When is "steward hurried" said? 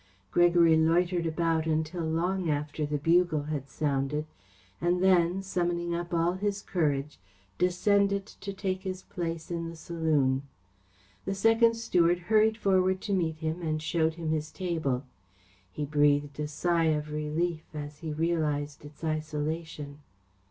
11.75-12.57